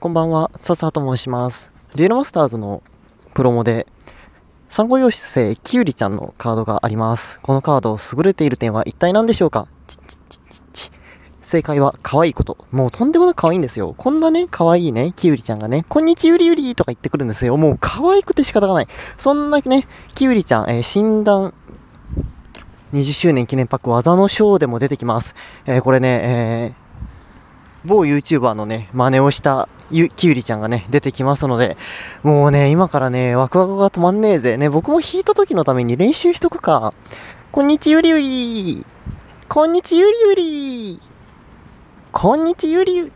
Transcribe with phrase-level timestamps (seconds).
[0.00, 1.70] こんばんは、笹と申します。
[1.94, 2.82] デュエルマスターズの
[3.34, 3.86] プロモで、
[4.70, 7.38] 産後養子生キュウリちゃんのカードがあります。
[7.42, 9.68] このカード、優れている点は一体何でしょうか？
[11.42, 12.56] 正解は可愛いこと。
[12.70, 13.94] もうとんでもなく可愛いんですよ。
[13.98, 17.58] こんなね、可愛いね、キュウリちゃんがね、こんにちゆりゆりとか言ってくるんですよ。
[17.58, 18.88] もう可愛くて仕方がない。
[19.18, 21.52] そんなね、キュウリちゃん、えー診断、
[22.94, 25.34] 20周年記念パック技のショーでも出てきます。
[25.66, 26.80] えーこれね、えー
[27.86, 31.76] 某 YouTuber のね、真似をしたゆ、きゅうりちゃんがね、出てきますので、
[32.22, 34.56] もうね、今からね、ワクワクが止まんねえぜ。
[34.56, 36.94] ね、僕も弾いた時のために練習しとくか。
[37.52, 38.86] こんにちゆりゆり
[39.48, 41.00] こんにちゆりゆり
[42.12, 43.12] こんにちゆりゆ